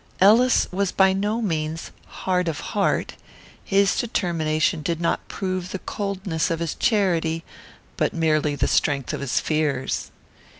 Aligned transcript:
Ellis 0.19 0.67
was 0.71 0.91
by 0.91 1.13
no 1.13 1.43
means 1.43 1.91
hard 2.07 2.47
of 2.47 2.59
heart. 2.73 3.13
His 3.63 3.95
determination 3.99 4.81
did 4.81 4.99
not 4.99 5.27
prove 5.27 5.69
the 5.69 5.77
coldness 5.77 6.49
of 6.49 6.57
his 6.57 6.73
charity, 6.73 7.43
but 7.97 8.11
merely 8.11 8.55
the 8.55 8.67
strength 8.67 9.13
of 9.13 9.21
his 9.21 9.39
fears. 9.39 10.09